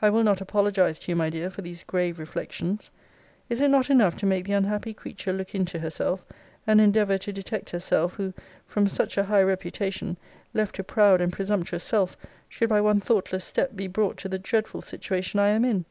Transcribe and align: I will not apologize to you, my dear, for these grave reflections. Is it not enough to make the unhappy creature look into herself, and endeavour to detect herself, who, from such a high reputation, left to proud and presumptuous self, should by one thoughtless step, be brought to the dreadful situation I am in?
I 0.00 0.08
will 0.08 0.22
not 0.22 0.40
apologize 0.40 1.00
to 1.00 1.10
you, 1.10 1.16
my 1.16 1.30
dear, 1.30 1.50
for 1.50 1.62
these 1.62 1.82
grave 1.82 2.20
reflections. 2.20 2.92
Is 3.48 3.60
it 3.60 3.70
not 3.72 3.90
enough 3.90 4.14
to 4.18 4.24
make 4.24 4.44
the 4.44 4.52
unhappy 4.52 4.94
creature 4.94 5.32
look 5.32 5.52
into 5.52 5.80
herself, 5.80 6.24
and 6.64 6.80
endeavour 6.80 7.18
to 7.18 7.32
detect 7.32 7.70
herself, 7.70 8.14
who, 8.14 8.34
from 8.68 8.86
such 8.86 9.18
a 9.18 9.24
high 9.24 9.42
reputation, 9.42 10.16
left 10.54 10.76
to 10.76 10.84
proud 10.84 11.20
and 11.20 11.32
presumptuous 11.32 11.82
self, 11.82 12.16
should 12.48 12.68
by 12.68 12.80
one 12.80 13.00
thoughtless 13.00 13.44
step, 13.44 13.74
be 13.74 13.88
brought 13.88 14.16
to 14.18 14.28
the 14.28 14.38
dreadful 14.38 14.80
situation 14.80 15.40
I 15.40 15.48
am 15.48 15.64
in? 15.64 15.86